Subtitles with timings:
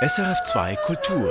[0.00, 1.30] SRF 2 Kultur.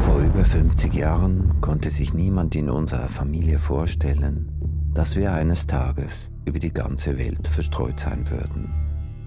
[0.00, 4.50] Vor über 50 Jahren konnte sich niemand in unserer Familie vorstellen,
[4.92, 8.74] dass wir eines Tages über die ganze Welt verstreut sein würden.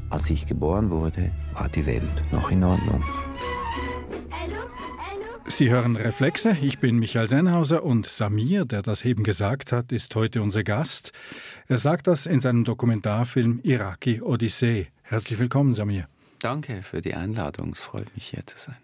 [0.10, 2.04] Als ich geboren wurde, war die Welt
[2.34, 3.02] noch in Ordnung.
[5.58, 6.56] Sie hören Reflexe.
[6.62, 11.14] Ich bin Michael Sennhauser und Samir, der das eben gesagt hat, ist heute unser Gast.
[11.68, 14.90] Er sagt das in seinem Dokumentarfilm Iraki Odyssee.
[15.02, 16.08] Herzlich willkommen, Samir.
[16.38, 17.72] Danke für die Einladung.
[17.72, 18.78] Es freut mich, hier zu sein.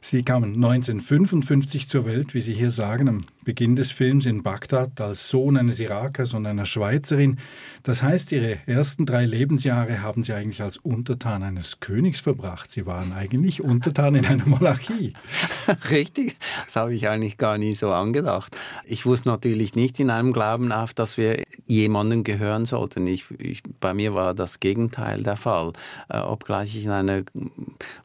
[0.00, 5.00] Sie kamen 1955 zur Welt, wie Sie hier sagen, am Beginn des Films in Bagdad
[5.00, 7.38] als Sohn eines Irakers und einer Schweizerin.
[7.82, 12.70] Das heißt, Ihre ersten drei Lebensjahre haben Sie eigentlich als Untertan eines Königs verbracht.
[12.72, 15.12] Sie waren eigentlich Untertan in einer Monarchie.
[15.90, 18.56] Richtig, das habe ich eigentlich gar nie so angedacht.
[18.84, 23.06] Ich wusste natürlich nicht in einem Glauben auf, dass wir jemandem gehören sollten.
[23.06, 25.72] Ich, ich, bei mir war das Gegenteil der Fall.
[26.08, 27.22] Äh, obgleich ich in einer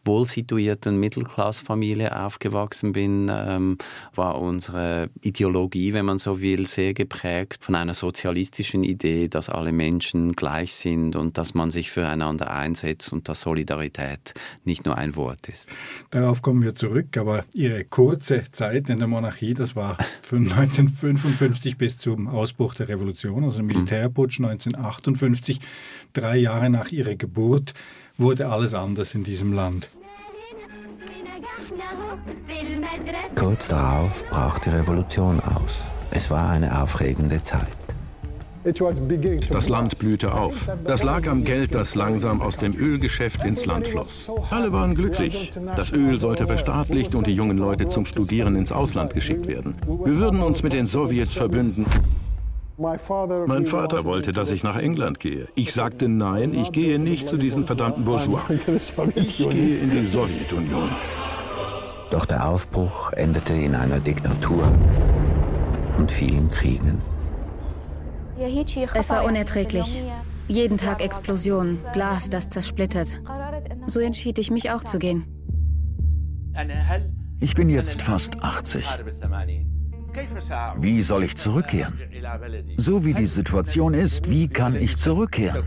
[0.03, 3.77] wohlsituierten Mittelklasse Arbeiterklassfamilie aufgewachsen bin, ähm,
[4.15, 9.71] war unsere Ideologie, wenn man so will, sehr geprägt von einer sozialistischen Idee, dass alle
[9.71, 14.33] Menschen gleich sind und dass man sich füreinander einsetzt und dass Solidarität
[14.65, 15.69] nicht nur ein Wort ist.
[16.09, 21.77] Darauf kommen wir zurück, aber Ihre kurze Zeit in der Monarchie, das war von 1955
[21.77, 25.59] bis zum Ausbruch der Revolution, also Militärputsch 1958,
[26.13, 27.73] drei Jahre nach Ihrer Geburt,
[28.17, 29.89] wurde alles anders in diesem Land.
[33.35, 35.83] Kurz darauf brach die Revolution aus.
[36.11, 37.67] Es war eine aufregende Zeit.
[38.63, 40.69] Das Land blühte auf.
[40.83, 44.31] Das lag am Geld, das langsam aus dem Ölgeschäft ins Land floss.
[44.51, 45.51] Alle waren glücklich.
[45.75, 49.75] Das Öl sollte verstaatlicht und die jungen Leute zum Studieren ins Ausland geschickt werden.
[49.87, 51.87] Wir würden uns mit den Sowjets verbünden.
[52.77, 52.99] Mein
[53.65, 55.47] Vater wollte, dass ich nach England gehe.
[55.55, 58.41] Ich sagte nein, ich gehe nicht zu diesen verdammten Bourgeois.
[59.15, 60.89] Ich gehe in die Sowjetunion.
[62.11, 64.69] Doch der Aufbruch endete in einer Diktatur
[65.97, 67.01] und vielen Kriegen.
[68.93, 70.01] Es war unerträglich.
[70.47, 73.21] Jeden Tag Explosionen, Glas, das zersplittert.
[73.87, 75.25] So entschied ich mich auch zu gehen.
[77.39, 78.85] Ich bin jetzt fast 80.
[80.77, 81.97] Wie soll ich zurückkehren?
[82.75, 85.63] So wie die Situation ist, wie kann ich zurückkehren?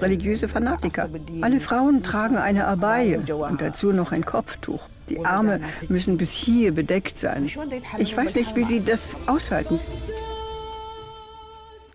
[0.00, 1.08] Religiöse Fanatiker.
[1.40, 4.80] Alle Frauen tragen eine Abaye und dazu noch ein Kopftuch.
[5.08, 7.50] Die Arme müssen bis hier bedeckt sein.
[7.98, 9.80] Ich weiß nicht, wie sie das aushalten.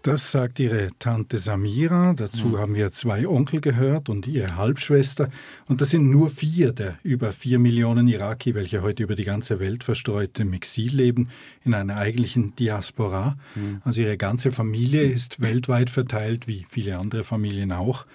[0.07, 2.13] Das sagt ihre Tante Samira.
[2.13, 2.57] Dazu mhm.
[2.59, 5.29] haben wir zwei Onkel gehört und ihre Halbschwester.
[5.67, 9.59] Und das sind nur vier der über vier Millionen Iraki, welche heute über die ganze
[9.59, 11.27] Welt verstreut im Exil leben,
[11.65, 13.37] in einer eigentlichen Diaspora.
[13.55, 13.81] Mhm.
[13.83, 18.05] Also ihre ganze Familie ist weltweit verteilt, wie viele andere Familien auch.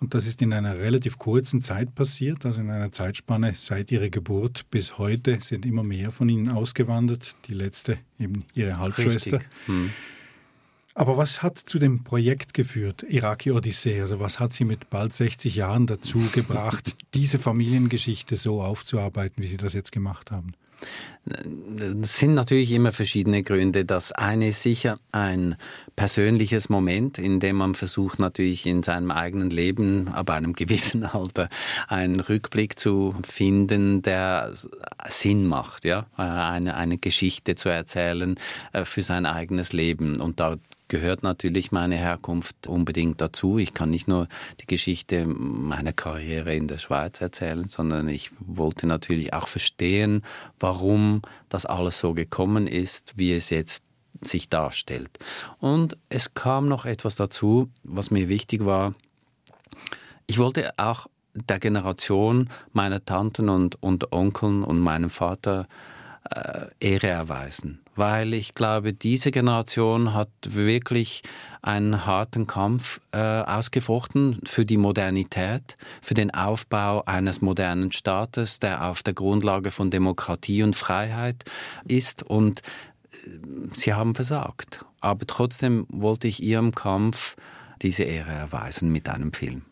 [0.00, 4.10] Und das ist in einer relativ kurzen Zeit passiert, also in einer Zeitspanne seit ihrer
[4.10, 7.34] Geburt bis heute sind immer mehr von ihnen ausgewandert.
[7.48, 9.38] Die letzte eben ihre Halbschwester.
[9.64, 9.88] Hm.
[10.94, 14.00] Aber was hat zu dem Projekt geführt, Iraki Odyssee?
[14.00, 19.48] Also was hat Sie mit bald 60 Jahren dazu gebracht, diese Familiengeschichte so aufzuarbeiten, wie
[19.48, 20.54] Sie das jetzt gemacht haben?
[22.02, 23.86] Es sind natürlich immer verschiedene Gründe.
[23.86, 25.56] Das eine ist sicher ein
[25.96, 31.48] persönliches Moment, in dem man versucht natürlich in seinem eigenen Leben, aber einem gewissen Alter,
[31.88, 34.52] einen Rückblick zu finden, der
[35.06, 38.36] Sinn macht, ja, eine, eine Geschichte zu erzählen
[38.72, 40.20] äh, für sein eigenes Leben.
[40.20, 40.56] Und da
[40.88, 43.58] gehört natürlich meine Herkunft unbedingt dazu.
[43.58, 44.28] Ich kann nicht nur
[44.60, 50.22] die Geschichte meiner Karriere in der Schweiz erzählen, sondern ich wollte natürlich auch verstehen,
[50.60, 53.82] warum das alles so gekommen ist, wie es jetzt
[54.20, 55.18] sich darstellt.
[55.58, 58.94] Und es kam noch etwas dazu, was mir wichtig war.
[60.26, 65.66] Ich wollte auch der Generation meiner Tanten und, und Onkeln und meinem Vater
[66.80, 71.22] Ehre erweisen weil ich glaube, diese Generation hat wirklich
[71.62, 78.88] einen harten Kampf äh, ausgefochten für die Modernität, für den Aufbau eines modernen Staates, der
[78.88, 81.44] auf der Grundlage von Demokratie und Freiheit
[81.86, 83.16] ist und äh,
[83.72, 84.84] sie haben versagt.
[85.00, 87.36] Aber trotzdem wollte ich ihrem Kampf
[87.82, 89.62] diese Ehre erweisen mit einem Film.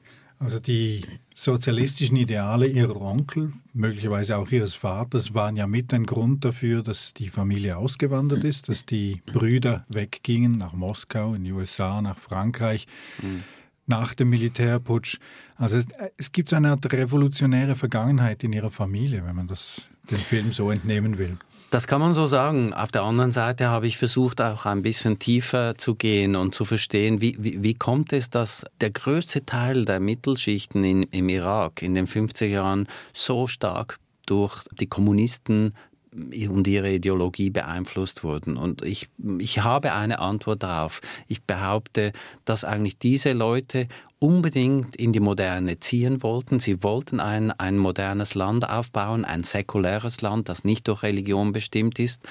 [0.43, 1.03] Also die
[1.37, 7.15] sozialistischen Ideale ihrer Onkel, möglicherweise auch ihres Vaters, waren ja mit ein Grund dafür, dass
[7.15, 12.89] die Familie ausgewandert ist, dass die Brüder weggingen nach Moskau, in die USA, nach Frankreich.
[13.23, 13.44] Mhm.
[13.87, 15.19] nach dem Militärputsch.
[15.56, 15.87] Also es,
[16.17, 20.50] es gibt so eine Art revolutionäre Vergangenheit in ihrer Familie, wenn man das dem Film
[20.50, 21.37] so entnehmen will.
[21.73, 22.75] Das kann man so sagen.
[22.75, 26.67] Auf der anderen Seite habe ich versucht, auch ein bisschen tiefer zu gehen und zu
[26.67, 31.81] verstehen, wie, wie, wie kommt es, dass der größte Teil der Mittelschichten in, im Irak
[31.81, 35.73] in den 50er Jahren so stark durch die Kommunisten
[36.14, 38.56] und ihre Ideologie beeinflusst wurden.
[38.56, 41.00] Und ich, ich habe eine Antwort darauf.
[41.26, 42.12] Ich behaupte,
[42.44, 43.88] dass eigentlich diese Leute
[44.19, 46.61] unbedingt in die Moderne ziehen wollten.
[46.61, 51.99] Sie wollten ein, ein modernes Land aufbauen, ein säkuläres Land, das nicht durch Religion bestimmt
[51.99, 52.23] ist,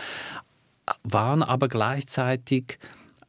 [1.04, 2.78] waren aber gleichzeitig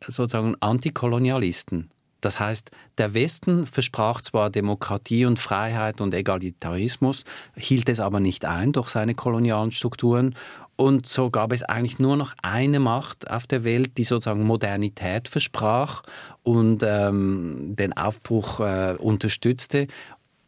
[0.07, 1.89] sozusagen Antikolonialisten.
[2.23, 7.25] Das heißt, der Westen versprach zwar Demokratie und Freiheit und Egalitarismus,
[7.55, 10.35] hielt es aber nicht ein durch seine kolonialen Strukturen
[10.77, 15.29] und so gab es eigentlich nur noch eine Macht auf der Welt, die sozusagen Modernität
[15.29, 16.03] versprach
[16.43, 19.87] und ähm, den Aufbruch äh, unterstützte.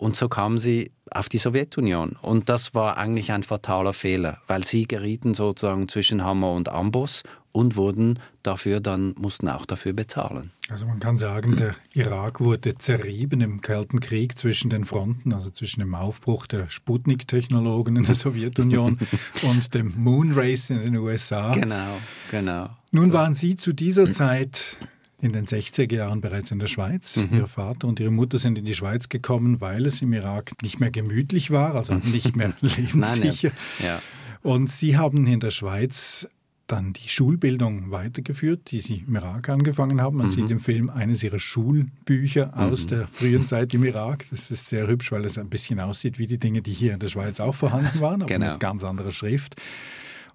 [0.04, 2.18] Und so kam sie auf die Sowjetunion.
[2.20, 7.22] Und das war eigentlich ein fataler Fehler, weil sie gerieten sozusagen zwischen Hammer und Amboss
[7.52, 10.50] und wurden dafür dann, mussten auch dafür bezahlen.
[10.68, 15.48] Also man kann sagen, der Irak wurde zerrieben im Kalten Krieg zwischen den Fronten, also
[15.48, 18.98] zwischen dem Aufbruch der Sputnik-Technologen in der Sowjetunion
[19.42, 21.50] und dem Moon Race in den USA.
[21.52, 21.96] Genau,
[22.30, 22.68] genau.
[22.90, 24.76] Nun waren Sie zu dieser Zeit
[25.24, 27.16] in den 60er Jahren bereits in der Schweiz.
[27.16, 27.38] Mhm.
[27.38, 30.80] Ihr Vater und Ihre Mutter sind in die Schweiz gekommen, weil es im Irak nicht
[30.80, 33.50] mehr gemütlich war, also nicht mehr lebenssicher.
[33.80, 34.02] Nein, ja.
[34.42, 36.28] Und Sie haben in der Schweiz
[36.66, 40.16] dann die Schulbildung weitergeführt, die Sie im Irak angefangen haben.
[40.16, 40.30] Man mhm.
[40.30, 42.52] sieht im Film eines Ihrer Schulbücher mhm.
[42.54, 44.24] aus der frühen Zeit im Irak.
[44.30, 47.00] Das ist sehr hübsch, weil es ein bisschen aussieht wie die Dinge, die hier in
[47.00, 48.52] der Schweiz auch vorhanden waren, aber genau.
[48.52, 49.56] mit ganz anderer Schrift.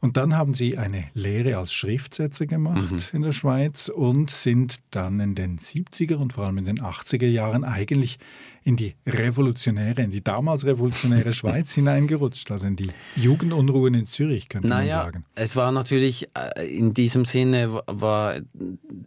[0.01, 2.99] Und dann haben sie eine Lehre als Schriftsetzer gemacht mhm.
[3.11, 7.27] in der Schweiz und sind dann in den 70er und vor allem in den 80er
[7.27, 8.17] Jahren eigentlich
[8.63, 14.47] in die revolutionäre, in die damals revolutionäre Schweiz hineingerutscht, also in die Jugendunruhen in Zürich,
[14.47, 15.25] könnte naja, man sagen.
[15.35, 18.35] Es war natürlich äh, in diesem Sinne war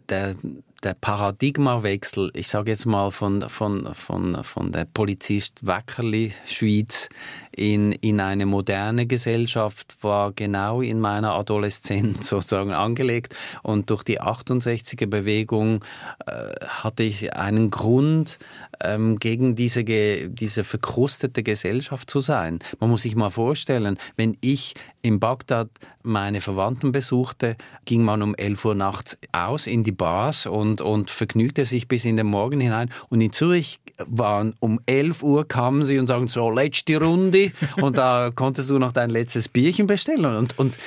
[0.09, 0.35] der
[0.83, 7.09] der Paradigmawechsel, ich sage jetzt mal von, von, von, von der Polizist Weckerli Schweiz
[7.55, 13.35] in, in eine moderne Gesellschaft war genau in meiner Adoleszenz sozusagen angelegt.
[13.61, 15.83] Und durch die 68er Bewegung
[16.25, 18.39] äh, hatte ich einen Grund
[18.83, 22.59] ähm, gegen diese, diese verkrustete Gesellschaft zu sein.
[22.79, 25.69] Man muss sich mal vorstellen, wenn ich in Bagdad
[26.01, 31.09] meine Verwandten besuchte, ging man um 11 Uhr nachts aus in die Bars und, und
[31.09, 32.89] vergnügte sich bis in den Morgen hinein.
[33.09, 37.51] Und in Zürich waren um 11 Uhr kamen sie und sagen so, letzte Runde.
[37.81, 40.25] Und da konntest du noch dein letztes Bierchen bestellen.
[40.25, 40.79] Und, und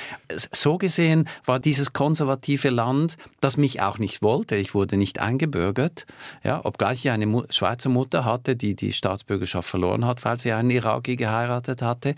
[0.51, 4.55] so gesehen war dieses konservative Land, das mich auch nicht wollte.
[4.55, 6.05] Ich wurde nicht eingebürgert.
[6.43, 10.69] Ja, obgleich ich eine Schweizer Mutter hatte, die die Staatsbürgerschaft verloren hat, weil sie einen
[10.69, 12.15] Iraki geheiratet hatte.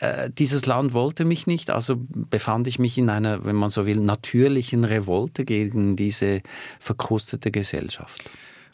[0.00, 3.86] Äh, dieses Land wollte mich nicht, also befand ich mich in einer, wenn man so
[3.86, 6.42] will, natürlichen Revolte gegen diese
[6.78, 8.30] verkrustete Gesellschaft.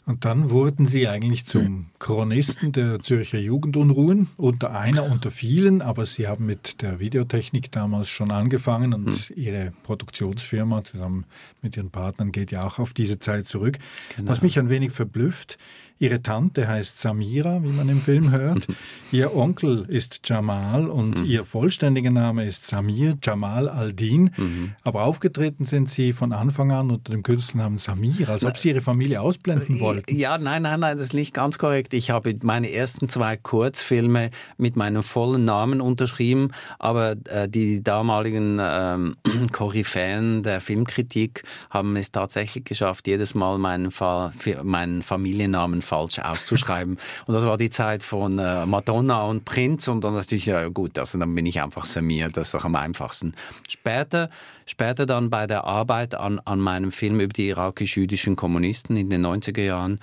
[0.07, 6.05] Und dann wurden Sie eigentlich zum Chronisten der Zürcher Jugendunruhen, unter einer unter vielen, aber
[6.05, 9.35] Sie haben mit der Videotechnik damals schon angefangen und hm.
[9.35, 11.25] Ihre Produktionsfirma zusammen
[11.61, 13.79] mit Ihren Partnern geht ja auch auf diese Zeit zurück.
[14.15, 14.31] Genau.
[14.31, 15.57] Was mich ein wenig verblüfft,
[15.99, 18.67] Ihre Tante heißt Samira, wie man im Film hört.
[19.11, 21.25] Ihr Onkel ist Jamal und mhm.
[21.25, 24.31] ihr vollständiger Name ist Samir Jamal Aldin.
[24.35, 24.73] Mhm.
[24.83, 28.81] Aber aufgetreten sind Sie von Anfang an unter dem Künstlernamen Samir, als ob Sie Ihre
[28.81, 30.15] Familie ausblenden wollten.
[30.15, 31.93] Ja, nein, nein, nein, das ist nicht ganz korrekt.
[31.93, 38.59] Ich habe meine ersten zwei Kurzfilme mit meinem vollen Namen unterschrieben, aber äh, die damaligen
[38.61, 39.15] ähm,
[39.51, 44.31] Koryphäen der Filmkritik haben es tatsächlich geschafft, jedes Mal meinen, Fa
[44.63, 46.97] meinen Familiennamen falsch auszuschreiben.
[47.25, 50.99] und das war die Zeit von äh, Madonna und Prinz und dann natürlich, ja gut,
[50.99, 53.33] also dann bin ich einfach Samir, das ist doch am einfachsten.
[53.67, 54.29] Später,
[54.65, 59.25] später dann bei der Arbeit an, an meinem Film über die irakisch-jüdischen Kommunisten in den
[59.25, 59.99] 90er Jahren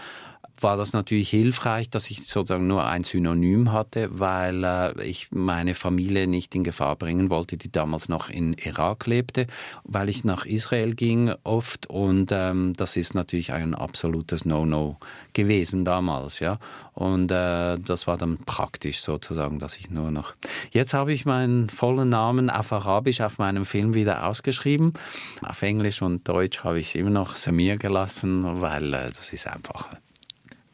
[0.60, 5.74] war das natürlich hilfreich, dass ich sozusagen nur ein Synonym hatte, weil äh, ich meine
[5.74, 9.46] Familie nicht in Gefahr bringen wollte, die damals noch in Irak lebte,
[9.84, 14.96] weil ich nach Israel ging oft und ähm, das ist natürlich ein absolutes No-No
[15.32, 16.58] gewesen damals, ja.
[16.92, 20.34] Und äh, das war dann praktisch sozusagen, dass ich nur noch.
[20.70, 24.92] Jetzt habe ich meinen vollen Namen auf Arabisch auf meinem Film wieder ausgeschrieben.
[25.42, 29.88] Auf Englisch und Deutsch habe ich immer noch Samir gelassen, weil äh, das ist einfach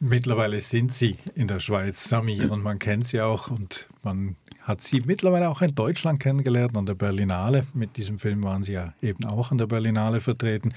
[0.03, 4.81] Mittlerweile sind Sie in der Schweiz, Samir, und man kennt Sie auch und man hat
[4.81, 7.67] Sie mittlerweile auch in Deutschland kennengelernt, an der Berlinale.
[7.75, 10.73] Mit diesem Film waren Sie ja eben auch an der Berlinale vertreten.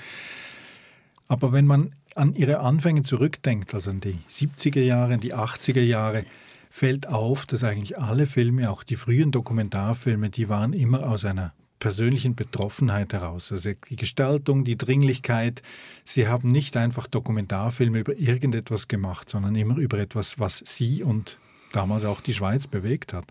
[1.26, 6.26] Aber wenn man an ihre Anfänge zurückdenkt, also an die 70er Jahre, die 80er Jahre,
[6.68, 11.54] fällt auf, dass eigentlich alle Filme, auch die frühen Dokumentarfilme, die waren immer aus einer
[11.78, 13.52] persönlichen Betroffenheit heraus.
[13.52, 15.62] Also die Gestaltung, die Dringlichkeit.
[16.04, 21.38] Sie haben nicht einfach Dokumentarfilme über irgendetwas gemacht, sondern immer über etwas, was Sie und
[21.72, 23.26] damals auch die Schweiz bewegt hat.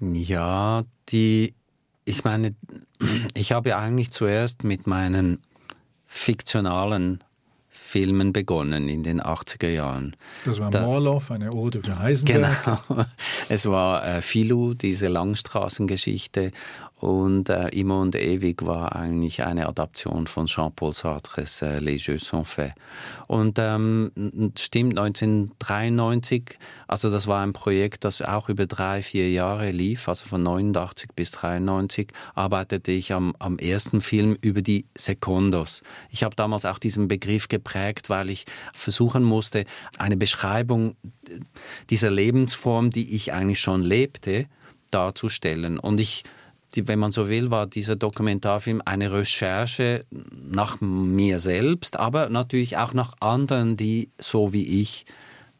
[0.00, 1.54] Ja, die,
[2.04, 2.54] ich meine,
[3.34, 5.40] ich habe eigentlich zuerst mit meinen
[6.06, 7.22] fiktionalen
[7.88, 10.14] Filmen begonnen in den 80er Jahren.
[10.44, 12.84] Das war da, Morloff, eine Ode für Heisenberg.
[12.86, 13.06] Genau.
[13.48, 16.52] Es war äh, Philou, diese Langstraßengeschichte
[17.00, 22.18] und äh, Immer und Ewig war eigentlich eine Adaption von Jean-Paul Sartres äh, Les Jeux
[22.18, 22.74] sont faits.
[23.28, 24.10] Und ähm,
[24.58, 30.26] stimmt, 1993, also das war ein Projekt, das auch über drei, vier Jahre lief, also
[30.26, 35.82] von 89 bis 93, arbeitete ich am, am ersten Film über die Secondos.
[36.10, 37.77] Ich habe damals auch diesen Begriff geprägt,
[38.10, 39.64] weil ich versuchen musste,
[39.98, 40.96] eine Beschreibung
[41.90, 44.46] dieser Lebensform, die ich eigentlich schon lebte,
[44.90, 45.78] darzustellen.
[45.78, 46.24] Und ich
[46.76, 52.92] wenn man so will, war dieser Dokumentarfilm eine Recherche nach mir selbst, aber natürlich auch
[52.92, 55.06] nach anderen, die so wie ich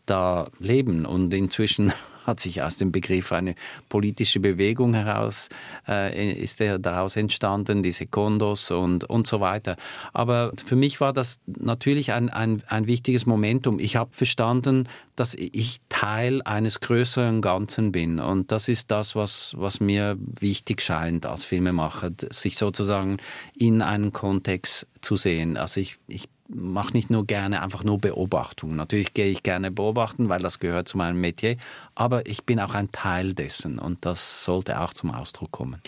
[0.08, 1.06] da leben.
[1.06, 1.92] Und inzwischen
[2.26, 3.54] hat sich aus dem Begriff eine
[3.88, 5.48] politische Bewegung heraus,
[5.88, 9.76] äh, ist er daraus entstanden, die Sekundos und, und so weiter.
[10.12, 13.80] Aber für mich war das natürlich ein, ein, ein wichtiges Momentum.
[13.80, 18.20] Ich habe verstanden, dass ich Teil eines größeren Ganzen bin.
[18.20, 23.16] Und das ist das, was, was mir wichtig scheint als Filmemacher, sich sozusagen
[23.54, 25.56] in einen Kontext zu sehen.
[25.56, 28.76] Also ich, ich mache nicht nur gerne einfach nur Beobachtungen.
[28.76, 31.56] Natürlich gehe ich gerne beobachten, weil das gehört zu meinem Metier,
[31.94, 35.80] aber ich bin auch ein Teil dessen und das sollte auch zum Ausdruck kommen.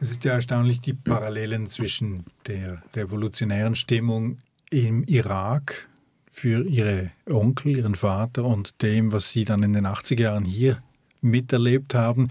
[0.00, 4.38] Es ist ja erstaunlich die Parallelen zwischen der revolutionären Stimmung
[4.70, 5.88] im Irak
[6.30, 10.82] für ihre Onkel, ihren Vater und dem, was sie dann in den 80er Jahren hier
[11.22, 12.28] miterlebt haben.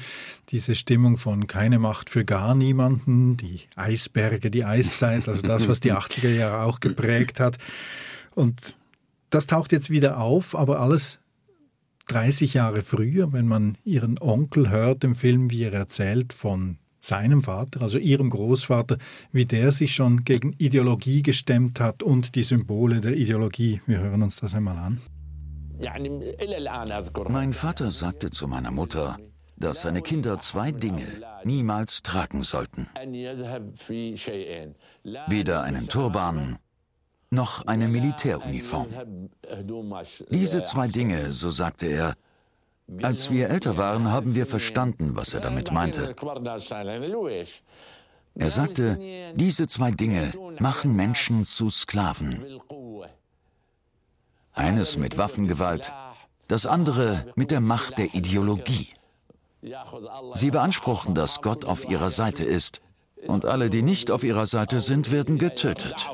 [0.49, 5.79] Diese Stimmung von keine Macht für gar niemanden, die Eisberge, die Eiszeit, also das, was
[5.79, 7.57] die 80er Jahre auch geprägt hat.
[8.35, 8.75] Und
[9.29, 11.19] das taucht jetzt wieder auf, aber alles
[12.07, 17.41] 30 Jahre früher, wenn man ihren Onkel hört im Film, wie er erzählt von seinem
[17.41, 18.97] Vater, also ihrem Großvater,
[19.31, 23.81] wie der sich schon gegen Ideologie gestemmt hat und die Symbole der Ideologie.
[23.87, 24.99] Wir hören uns das einmal an.
[27.29, 29.17] Mein Vater sagte zu meiner Mutter,
[29.57, 32.87] dass seine Kinder zwei Dinge niemals tragen sollten.
[35.27, 36.57] Weder einen Turban
[37.29, 38.87] noch eine Militäruniform.
[40.29, 42.15] Diese zwei Dinge, so sagte er,
[43.01, 46.13] als wir älter waren, haben wir verstanden, was er damit meinte.
[48.35, 48.97] Er sagte,
[49.35, 52.43] diese zwei Dinge machen Menschen zu Sklaven.
[54.61, 55.91] Eines mit Waffengewalt,
[56.47, 58.89] das andere mit der Macht der Ideologie.
[60.35, 62.79] Sie beanspruchen, dass Gott auf ihrer Seite ist,
[63.25, 66.07] und alle, die nicht auf ihrer Seite sind, werden getötet.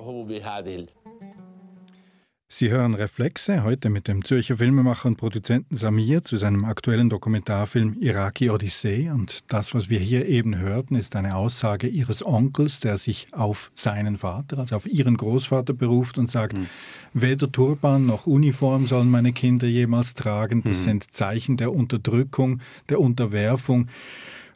[2.50, 7.98] Sie hören Reflexe heute mit dem Zürcher Filmemacher und Produzenten Samir zu seinem aktuellen Dokumentarfilm
[8.00, 9.10] Iraki Odyssee.
[9.10, 13.70] Und das, was wir hier eben hörten, ist eine Aussage ihres Onkels, der sich auf
[13.75, 16.68] seinen Vater, also auf ihren Großvater beruft und sagt, mhm.
[17.12, 20.63] weder Turban noch Uniform sollen meine Kinder jemals tragen.
[20.63, 20.84] Das mhm.
[20.84, 23.89] sind Zeichen der Unterdrückung, der Unterwerfung.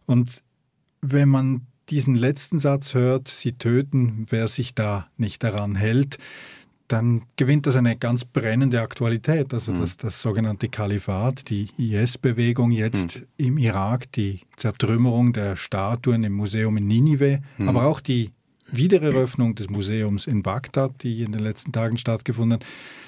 [0.05, 0.41] Und
[1.01, 6.19] wenn man diesen letzten Satz hört, sie töten, wer sich da nicht daran hält,
[6.91, 9.53] dann gewinnt das eine ganz brennende Aktualität.
[9.53, 9.81] Also mhm.
[9.81, 13.25] das, das sogenannte Kalifat, die IS-Bewegung jetzt mhm.
[13.37, 17.69] im Irak, die Zertrümmerung der Statuen im Museum in Ninive, mhm.
[17.69, 18.31] aber auch die
[18.71, 22.65] Wiedereröffnung des Museums in Bagdad, die in den letzten Tagen stattgefunden hat.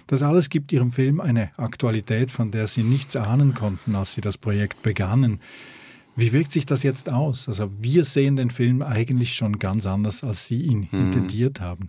[0.07, 4.21] Das alles gibt ihrem Film eine Aktualität, von der sie nichts ahnen konnten, als sie
[4.21, 5.39] das Projekt begannen.
[6.15, 7.47] Wie wirkt sich das jetzt aus?
[7.47, 10.99] Also wir sehen den Film eigentlich schon ganz anders, als Sie ihn mhm.
[11.05, 11.87] intendiert haben.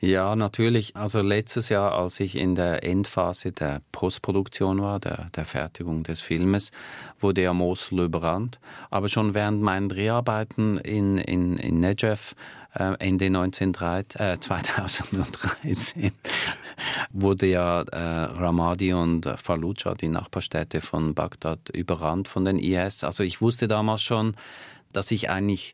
[0.00, 0.94] Ja, natürlich.
[0.94, 6.20] Also letztes Jahr, als ich in der Endphase der Postproduktion war, der, der Fertigung des
[6.20, 6.70] Filmes,
[7.18, 8.60] wurde ja Mosul überrannt.
[8.90, 12.34] Aber schon während meinen Dreharbeiten in, in, in Negev
[12.74, 16.12] äh, Ende 1913, äh, 2013
[17.10, 23.02] wurde ja äh, Ramadi und Fallujah, die Nachbarstädte von Bagdad, überrannt von den IS.
[23.02, 24.36] Also ich wusste damals schon,
[24.92, 25.72] dass ich eigentlich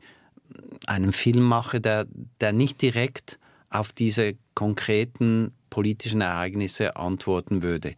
[0.87, 2.07] einen Film mache, der,
[2.41, 3.41] der nicht direkt
[3.73, 7.95] auf diese konkreten politischen Ereignisse antworten würde.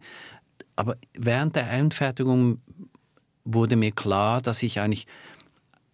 [0.75, 2.61] Aber während der Endfertigung
[3.43, 5.07] wurde mir klar, dass ich eigentlich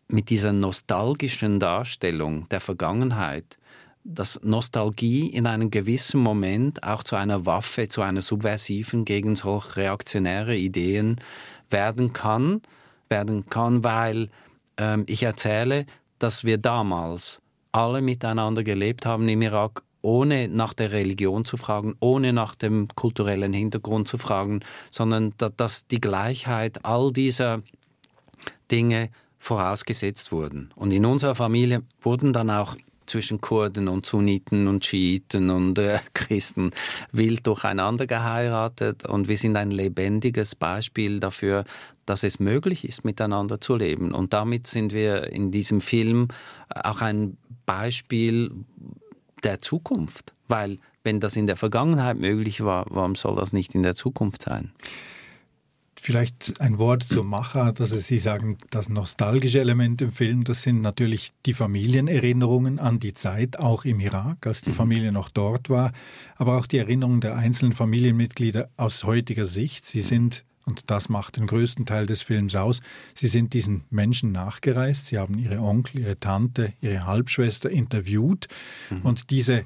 [0.07, 3.57] mit dieser nostalgischen Darstellung der Vergangenheit
[4.03, 9.75] dass Nostalgie in einem gewissen Moment auch zu einer Waffe, zu einer subversiven gegen solch
[9.75, 11.17] reaktionäre Ideen
[11.69, 12.61] werden kann,
[13.09, 14.29] werden kann, weil
[14.77, 15.85] ähm, ich erzähle,
[16.19, 21.95] dass wir damals alle miteinander gelebt haben im Irak, ohne nach der Religion zu fragen,
[21.99, 27.61] ohne nach dem kulturellen Hintergrund zu fragen, sondern dass die Gleichheit all dieser
[28.71, 30.71] Dinge vorausgesetzt wurden.
[30.75, 32.75] Und in unserer Familie wurden dann auch
[33.11, 36.71] zwischen Kurden und Sunniten und Schiiten und äh, Christen
[37.11, 39.05] wild durcheinander geheiratet.
[39.05, 41.65] Und wir sind ein lebendiges Beispiel dafür,
[42.05, 44.13] dass es möglich ist, miteinander zu leben.
[44.13, 46.29] Und damit sind wir in diesem Film
[46.69, 48.51] auch ein Beispiel
[49.43, 50.33] der Zukunft.
[50.47, 54.43] Weil wenn das in der Vergangenheit möglich war, warum soll das nicht in der Zukunft
[54.43, 54.71] sein?
[56.03, 60.81] Vielleicht ein Wort zur Macher, dass Sie sagen, das nostalgische Element im Film, das sind
[60.81, 64.75] natürlich die Familienerinnerungen an die Zeit, auch im Irak, als die mhm.
[64.75, 65.91] Familie noch dort war,
[66.37, 69.85] aber auch die Erinnerungen der einzelnen Familienmitglieder aus heutiger Sicht.
[69.85, 72.81] Sie sind, und das macht den größten Teil des Films aus,
[73.13, 78.47] sie sind diesen Menschen nachgereist, sie haben ihre Onkel, ihre Tante, ihre Halbschwester interviewt
[78.89, 79.01] mhm.
[79.03, 79.65] und diese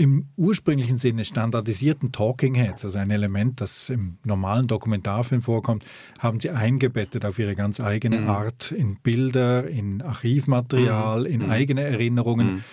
[0.00, 5.84] im ursprünglichen Sinne standardisierten Talking Heads, also ein Element, das im normalen Dokumentarfilm vorkommt,
[6.18, 8.30] haben sie eingebettet auf ihre ganz eigene mhm.
[8.30, 11.26] Art in Bilder, in Archivmaterial, mhm.
[11.26, 11.50] in mhm.
[11.50, 12.46] eigene Erinnerungen.
[12.46, 12.64] Mhm.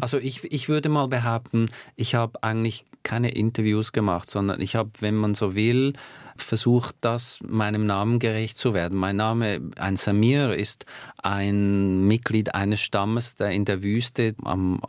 [0.00, 1.66] Also ich, ich würde mal behaupten,
[1.96, 5.94] ich habe eigentlich keine Interviews gemacht, sondern ich habe, wenn man so will,
[6.36, 8.96] versucht, das meinem Namen gerecht zu werden.
[8.96, 10.86] Mein Name, ein Samir, ist
[11.22, 14.80] ein Mitglied eines Stammes, der in der Wüste am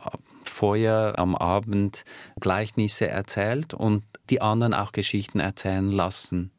[0.44, 2.04] Feuer am Abend
[2.40, 6.50] Gleichnisse erzählt und die anderen auch Geschichten erzählen lassen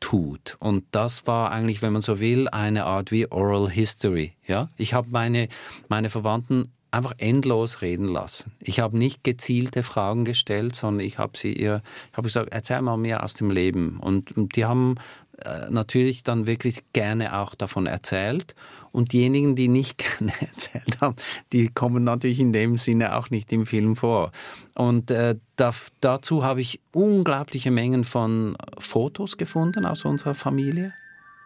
[0.00, 0.56] tut.
[0.58, 4.34] Und das war eigentlich, wenn man so will, eine Art wie Oral History.
[4.46, 5.48] Ja, ich habe meine
[5.88, 8.52] meine Verwandten einfach endlos reden lassen.
[8.60, 12.80] Ich habe nicht gezielte Fragen gestellt, sondern ich habe sie ihr, ich habe gesagt, erzähl
[12.82, 13.98] mal mir aus dem Leben.
[14.00, 14.96] Und, und die haben
[15.44, 18.54] äh, natürlich dann wirklich gerne auch davon erzählt.
[18.90, 21.16] Und diejenigen, die nicht gerne erzählt haben,
[21.52, 24.32] die kommen natürlich in dem Sinne auch nicht im Film vor.
[24.74, 30.92] Und äh, da, dazu habe ich unglaubliche Mengen von Fotos gefunden aus unserer Familie.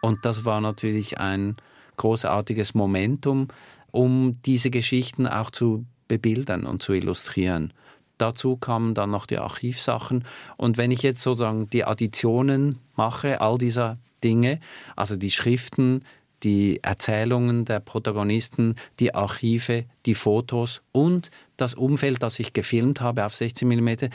[0.01, 1.55] Und das war natürlich ein
[1.97, 3.47] großartiges Momentum,
[3.93, 7.71] um diese Geschichten auch zu bebildern und zu illustrieren.
[8.17, 10.25] Dazu kamen dann noch die Archivsachen.
[10.57, 14.59] Und wenn ich jetzt sozusagen die Additionen mache, all dieser Dinge,
[14.95, 16.01] also die Schriften,
[16.41, 23.25] die Erzählungen der Protagonisten, die Archive, die Fotos und das Umfeld, das ich gefilmt habe
[23.25, 24.09] auf 16 mm, äh,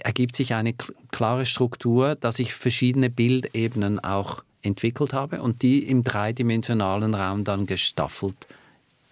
[0.00, 0.74] ergibt sich eine
[1.10, 7.66] klare Struktur, dass ich verschiedene Bildebenen auch entwickelt habe und die im dreidimensionalen Raum dann
[7.66, 8.46] gestaffelt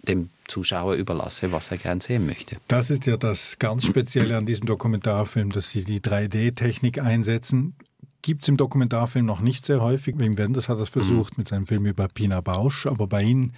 [0.07, 2.57] dem Zuschauer überlasse, was er gern sehen möchte.
[2.67, 7.75] Das ist ja das ganz Spezielle an diesem Dokumentarfilm, dass Sie die 3D-Technik einsetzen.
[8.21, 10.15] Gibt es im Dokumentarfilm noch nicht sehr häufig.
[10.17, 11.41] Wim Wenders hat das versucht mhm.
[11.41, 13.53] mit seinem Film über Pina Bausch, aber bei Ihnen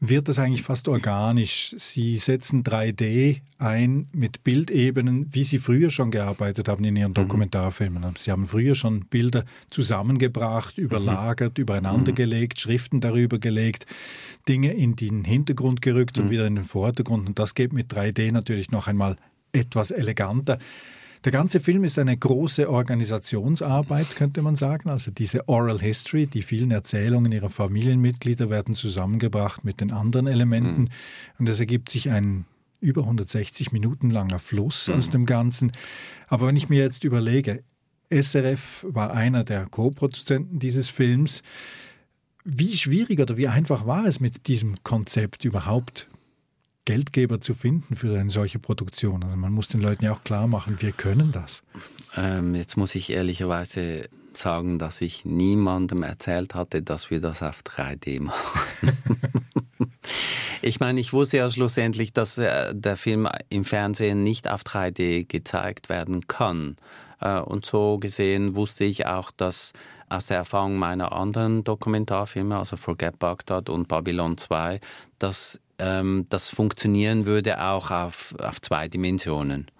[0.00, 1.74] wird das eigentlich fast organisch.
[1.76, 7.14] Sie setzen 3D ein mit Bildebenen, wie Sie früher schon gearbeitet haben in Ihren mhm.
[7.14, 8.14] Dokumentarfilmen.
[8.16, 11.62] Sie haben früher schon Bilder zusammengebracht, überlagert, mhm.
[11.62, 13.86] übereinander gelegt, Schriften darüber gelegt,
[14.48, 16.30] Dinge in den Hintergrund gerückt und mhm.
[16.30, 17.28] wieder in den Vordergrund.
[17.28, 19.16] Und das geht mit 3D natürlich noch einmal
[19.52, 20.58] etwas eleganter.
[21.28, 24.88] Der ganze Film ist eine große Organisationsarbeit, könnte man sagen.
[24.88, 30.80] Also diese Oral History, die vielen Erzählungen ihrer Familienmitglieder werden zusammengebracht mit den anderen Elementen.
[30.80, 30.88] Mhm.
[31.38, 32.46] Und es ergibt sich ein
[32.80, 34.94] über 160 Minuten langer Fluss mhm.
[34.94, 35.70] aus dem Ganzen.
[36.28, 37.62] Aber wenn ich mir jetzt überlege,
[38.08, 41.42] SRF war einer der Co-Produzenten dieses Films.
[42.42, 46.08] Wie schwierig oder wie einfach war es mit diesem Konzept überhaupt
[46.88, 49.22] Geldgeber zu finden für eine solche Produktion?
[49.22, 51.62] Also man muss den Leuten ja auch klar machen, wir können das.
[52.16, 57.60] Ähm, jetzt muss ich ehrlicherweise sagen, dass ich niemandem erzählt hatte, dass wir das auf
[57.60, 58.96] 3D machen.
[60.62, 65.26] ich meine, ich wusste ja schlussendlich, dass äh, der Film im Fernsehen nicht auf 3D
[65.26, 66.76] gezeigt werden kann.
[67.20, 69.74] Äh, und so gesehen wusste ich auch, dass
[70.08, 74.80] aus der Erfahrung meiner anderen Dokumentarfilme, also Forget Baghdad und Babylon 2,
[75.18, 79.70] dass ähm, das funktionieren würde auch auf, auf zwei Dimensionen.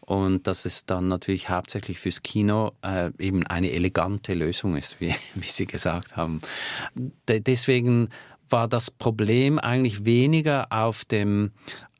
[0.00, 5.14] Und dass es dann natürlich hauptsächlich fürs Kino äh, eben eine elegante Lösung ist, wie,
[5.34, 6.40] wie Sie gesagt haben.
[7.28, 8.08] De deswegen
[8.50, 11.52] war das Problem eigentlich weniger auf dem,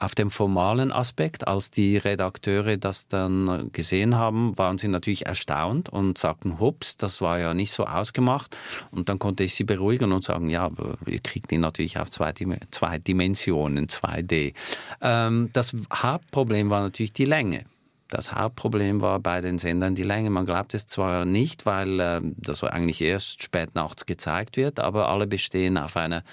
[0.03, 1.47] auf dem formalen Aspekt.
[1.47, 7.21] Als die Redakteure das dann gesehen haben, waren sie natürlich erstaunt und sagten, hups, das
[7.21, 8.57] war ja nicht so ausgemacht.
[8.91, 10.71] Und dann konnte ich sie beruhigen und sagen, ja,
[11.07, 12.35] ihr kriegt ihn natürlich auf zwei,
[12.71, 14.55] zwei Dimensionen, 2D.
[15.01, 17.65] Ähm, das Hauptproblem war natürlich die Länge.
[18.09, 20.29] Das Hauptproblem war bei den Sendern die Länge.
[20.31, 25.09] Man glaubt es zwar nicht, weil äh, das eigentlich erst spät nachts gezeigt wird, aber
[25.09, 26.25] alle bestehen auf einer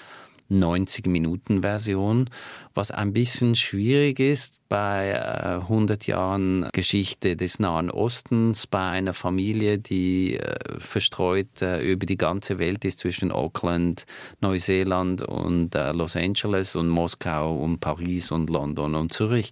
[0.50, 2.28] 90-Minuten-Version,
[2.74, 9.12] was ein bisschen schwierig ist bei äh, 100 Jahren Geschichte des Nahen Ostens, bei einer
[9.12, 14.06] Familie, die äh, verstreut äh, über die ganze Welt ist zwischen Auckland,
[14.40, 19.50] Neuseeland und äh, Los Angeles und Moskau und Paris und London und Zürich.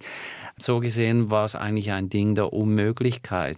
[0.57, 3.57] So gesehen war es eigentlich ein Ding der Unmöglichkeit.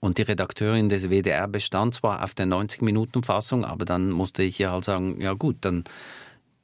[0.00, 4.72] Und die Redakteurin des WDR bestand zwar auf der 90-Minuten-Fassung, aber dann musste ich ihr
[4.72, 5.84] halt sagen, ja gut, dann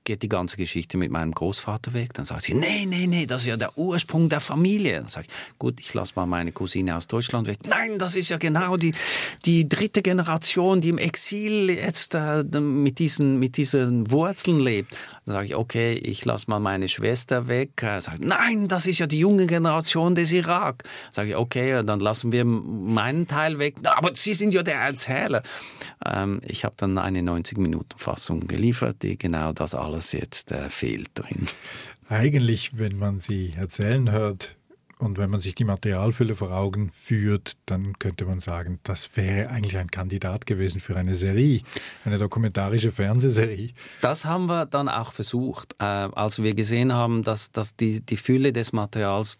[0.06, 2.14] geht die ganze Geschichte mit meinem Großvater weg.
[2.14, 5.00] Dann sagt sie, nee, nee, nee, das ist ja der Ursprung der Familie.
[5.00, 7.58] Dann sage ich, gut, ich lasse mal meine Cousine aus Deutschland weg.
[7.68, 8.94] Nein, das ist ja genau die,
[9.44, 14.96] die dritte Generation, die im Exil jetzt äh, mit, diesen, mit diesen Wurzeln lebt.
[15.26, 17.82] Dann sage ich, okay, ich lasse mal meine Schwester weg.
[17.82, 20.84] Er sagt, nein, das ist ja die junge Generation des Irak.
[20.84, 23.74] Dann sage ich, okay, dann lassen wir meinen Teil weg.
[23.82, 25.42] Aber Sie sind ja der Erzähler.
[26.04, 31.48] Ähm, ich habe dann eine 90-Minuten-Fassung geliefert, die genau das alles jetzt äh, fehlt drin.
[32.08, 34.54] Eigentlich, wenn man Sie erzählen hört,
[34.98, 39.50] und wenn man sich die Materialfülle vor Augen führt, dann könnte man sagen, das wäre
[39.50, 41.60] eigentlich ein Kandidat gewesen für eine Serie,
[42.04, 43.72] eine dokumentarische Fernsehserie.
[44.00, 45.74] Das haben wir dann auch versucht.
[45.78, 49.38] Äh, als wir gesehen haben, dass, dass die, die Fülle des Materials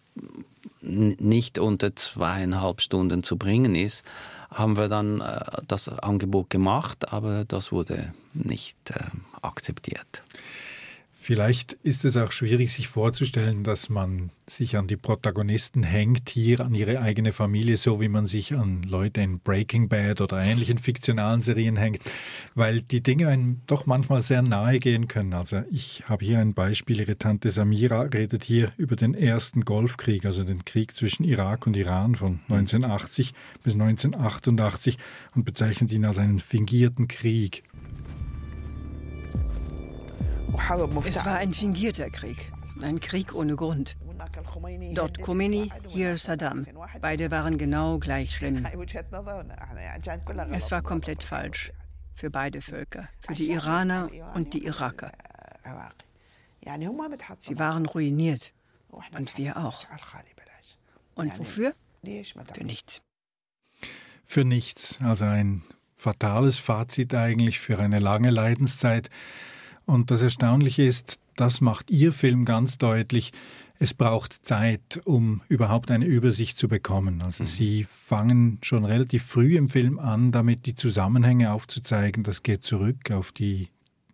[0.82, 4.04] nicht unter zweieinhalb Stunden zu bringen ist,
[4.50, 9.00] haben wir dann äh, das Angebot gemacht, aber das wurde nicht äh,
[9.42, 10.22] akzeptiert.
[11.26, 16.60] Vielleicht ist es auch schwierig, sich vorzustellen, dass man sich an die Protagonisten hängt, hier
[16.60, 20.78] an ihre eigene Familie, so wie man sich an Leute in Breaking Bad oder ähnlichen
[20.78, 21.98] fiktionalen Serien hängt,
[22.54, 25.34] weil die Dinge einem doch manchmal sehr nahe gehen können.
[25.34, 30.26] Also ich habe hier ein Beispiel, ihre Tante Samira redet hier über den ersten Golfkrieg,
[30.26, 33.34] also den Krieg zwischen Irak und Iran von 1980
[33.64, 34.96] bis 1988
[35.34, 37.64] und bezeichnet ihn als einen fingierten Krieg.
[41.04, 43.96] Es war ein fingierter Krieg, ein Krieg ohne Grund.
[44.94, 46.66] Dort Khomeini, hier Saddam.
[47.00, 48.66] Beide waren genau gleich schlimm.
[50.52, 51.72] Es war komplett falsch
[52.14, 55.12] für beide Völker, für die Iraner und die Iraker.
[57.38, 58.52] Sie waren ruiniert
[59.12, 59.87] und wir auch.
[61.14, 61.74] Und wofür?
[62.54, 63.02] Für nichts.
[64.24, 65.62] Für nichts, also ein
[65.94, 69.09] fatales Fazit eigentlich für eine lange Leidenszeit.
[69.87, 73.33] Und das Erstaunliche ist, das macht Ihr Film ganz deutlich,
[73.79, 77.22] es braucht Zeit, um überhaupt eine Übersicht zu bekommen.
[77.22, 77.49] Also mhm.
[77.49, 82.22] Sie fangen schon relativ früh im Film an, damit die Zusammenhänge aufzuzeigen.
[82.22, 83.68] Das geht zurück auf die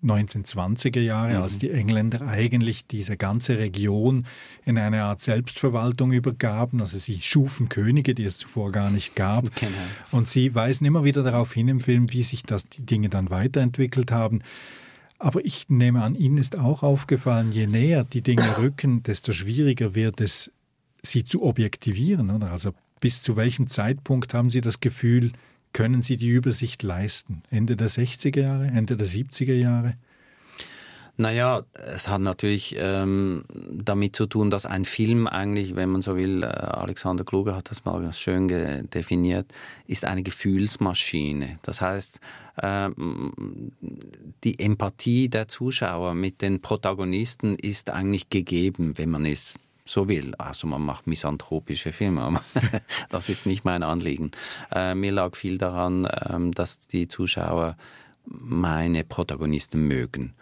[0.05, 1.43] 1920er Jahre, mhm.
[1.43, 4.27] als die Engländer eigentlich diese ganze Region
[4.65, 6.81] in eine Art Selbstverwaltung übergaben.
[6.81, 9.45] Also sie schufen Könige, die es zuvor gar nicht gab.
[9.63, 9.73] Genau.
[10.11, 13.31] Und sie weisen immer wieder darauf hin im Film, wie sich das die Dinge dann
[13.31, 14.41] weiterentwickelt haben.
[15.23, 19.95] Aber ich nehme an, Ihnen ist auch aufgefallen, je näher die Dinge rücken, desto schwieriger
[19.95, 20.51] wird es,
[21.01, 22.31] sie zu objektivieren.
[22.31, 22.51] Oder?
[22.51, 25.31] Also bis zu welchem Zeitpunkt haben Sie das Gefühl,
[25.73, 27.45] können Sie die Übersicht leisten?
[27.51, 29.95] Ende der 60er Jahre, Ende der 70er Jahre?
[31.18, 36.16] Naja, es hat natürlich ähm, damit zu tun, dass ein Film eigentlich, wenn man so
[36.16, 39.53] will, äh, Alexander Kluge hat das mal schön definiert,
[39.87, 41.59] ist eine Gefühlsmaschine.
[41.62, 42.18] Das heißt,
[42.57, 42.88] äh,
[44.42, 50.35] die Empathie der Zuschauer mit den Protagonisten ist eigentlich gegeben, wenn man es so will.
[50.38, 52.40] Also man macht misanthropische Filme,
[53.11, 54.31] das ist nicht mein Anliegen.
[54.75, 57.77] Äh, mir lag viel daran, äh, dass die Zuschauer
[58.25, 60.35] meine Protagonisten mögen.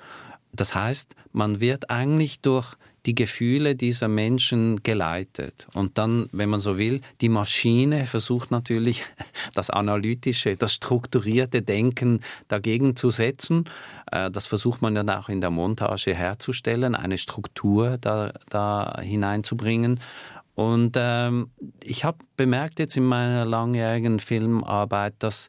[0.52, 5.66] Das heißt, man wird eigentlich durch die Gefühle dieser Menschen geleitet.
[5.74, 9.04] Und dann, wenn man so will, die Maschine versucht natürlich,
[9.54, 13.64] das analytische, das strukturierte Denken dagegen zu setzen.
[14.10, 20.00] Äh, das versucht man dann auch in der Montage herzustellen, eine Struktur da, da hineinzubringen.
[20.54, 21.50] Und ähm,
[21.82, 25.48] ich habe bemerkt jetzt in meiner langjährigen Filmarbeit, dass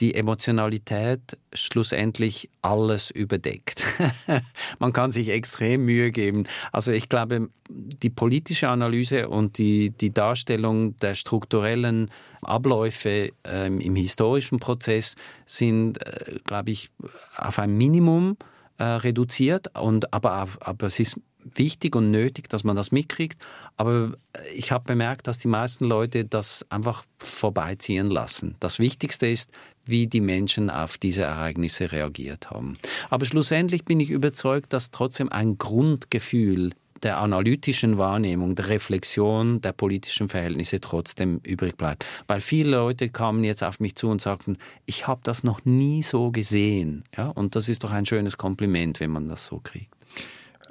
[0.00, 3.84] die Emotionalität schlussendlich alles überdeckt.
[4.78, 6.44] Man kann sich extrem Mühe geben.
[6.72, 12.10] Also ich glaube, die politische Analyse und die, die Darstellung der strukturellen
[12.42, 16.90] Abläufe ähm, im historischen Prozess sind, äh, glaube ich,
[17.36, 18.36] auf ein Minimum
[18.78, 21.20] äh, reduziert, und, aber, aber es ist
[21.54, 23.40] wichtig und nötig, dass man das mitkriegt.
[23.76, 24.12] Aber
[24.54, 28.56] ich habe bemerkt, dass die meisten Leute das einfach vorbeiziehen lassen.
[28.60, 29.50] Das Wichtigste ist,
[29.84, 32.78] wie die Menschen auf diese Ereignisse reagiert haben.
[33.08, 39.72] Aber schlussendlich bin ich überzeugt, dass trotzdem ein Grundgefühl der analytischen Wahrnehmung, der Reflexion der
[39.72, 42.04] politischen Verhältnisse trotzdem übrig bleibt.
[42.26, 46.02] Weil viele Leute kamen jetzt auf mich zu und sagten, ich habe das noch nie
[46.02, 47.04] so gesehen.
[47.16, 47.28] Ja?
[47.28, 49.92] Und das ist doch ein schönes Kompliment, wenn man das so kriegt.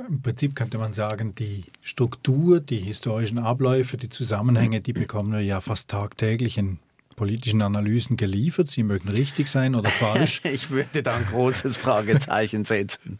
[0.07, 5.41] Im Prinzip könnte man sagen, die Struktur, die historischen Abläufe, die Zusammenhänge, die bekommen wir
[5.41, 6.77] ja fast tagtäglich in
[7.17, 8.71] politischen Analysen geliefert.
[8.71, 10.41] Sie mögen richtig sein oder falsch.
[10.45, 13.17] ich würde da ein großes Fragezeichen setzen.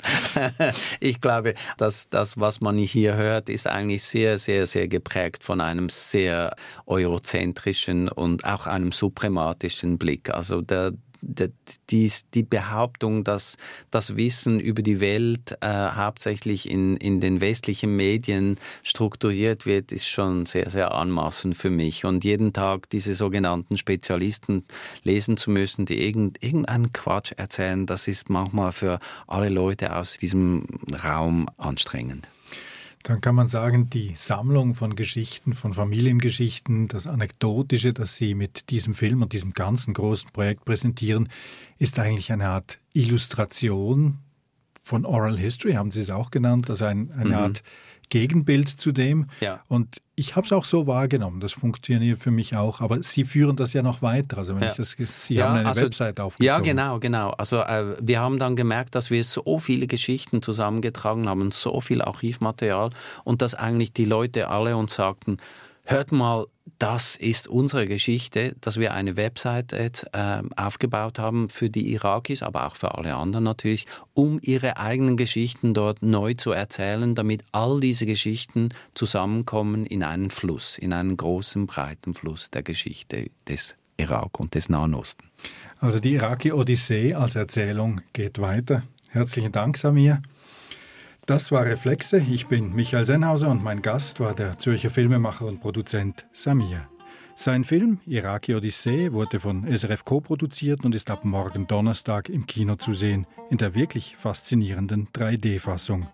[1.01, 5.59] ich glaube, dass das, was man hier hört, ist eigentlich sehr, sehr, sehr geprägt von
[5.59, 6.55] einem sehr
[6.85, 10.29] eurozentrischen und auch einem suprematischen Blick.
[10.29, 13.57] Also der, die, die Behauptung, dass
[13.91, 20.07] das Wissen über die Welt äh, hauptsächlich in, in den westlichen Medien strukturiert wird, ist
[20.07, 22.05] schon sehr, sehr anmaßend für mich.
[22.05, 24.63] Und jeden Tag diese sogenannten Spezialisten
[25.03, 30.17] lesen zu müssen, die irgend, irgendeinen Quatsch erzählen, das ist manchmal für alle Leute aus
[30.17, 30.65] diesem
[31.03, 32.27] Raum anstrengend.
[33.07, 38.69] Dann kann man sagen, die Sammlung von Geschichten, von Familiengeschichten, das Anekdotische, das Sie mit
[38.69, 41.29] diesem Film und diesem ganzen großen Projekt präsentieren,
[41.77, 44.17] ist eigentlich eine Art Illustration
[44.87, 47.35] von Oral History, haben Sie es auch genannt, also ein, eine mhm.
[47.35, 47.63] Art
[48.09, 49.27] Gegenbild zu dem.
[49.41, 49.61] Ja.
[49.67, 51.41] Und ich habe es auch so wahrgenommen.
[51.41, 52.79] Das funktioniert für mich auch.
[52.79, 54.37] Aber Sie führen das ja noch weiter.
[54.37, 54.69] Also wenn ja.
[54.69, 56.45] ich das, Sie ja, haben eine also, Website aufgezogen.
[56.45, 57.31] Ja, genau, genau.
[57.31, 62.01] Also äh, wir haben dann gemerkt, dass wir so viele Geschichten zusammengetragen haben, so viel
[62.01, 62.91] Archivmaterial
[63.25, 65.37] und dass eigentlich die Leute alle uns sagten,
[65.87, 66.45] hört mal,
[66.79, 72.43] das ist unsere Geschichte, dass wir eine Website jetzt äh, aufgebaut haben für die Irakis,
[72.43, 77.43] aber auch für alle anderen natürlich, um ihre eigenen Geschichten dort neu zu erzählen, damit
[77.51, 83.75] all diese Geschichten zusammenkommen in einen Fluss, in einen großen, breiten Fluss der Geschichte des
[83.95, 85.23] Irak und des Nahen Osten.
[85.79, 88.83] Also die Iraki-Odyssee als Erzählung geht weiter.
[89.09, 90.21] Herzlichen Dank, Samir.
[91.27, 92.19] Das war Reflexe.
[92.19, 96.87] Ich bin Michael Sennhauser und mein Gast war der Zürcher Filmemacher und Produzent Samir.
[97.35, 102.77] Sein Film Iraki Odyssee wurde von SRF co-produziert und ist ab morgen Donnerstag im Kino
[102.77, 106.07] zu sehen, in der wirklich faszinierenden 3D-Fassung.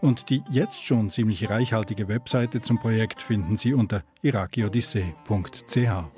[0.00, 6.17] Und die jetzt schon ziemlich reichhaltige Webseite zum Projekt finden Sie unter irakiodyssee.ch.